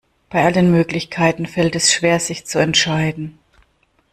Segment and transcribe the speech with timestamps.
[0.31, 3.37] Bei all den Möglichkeiten fällt es schwer, sich zu entscheiden.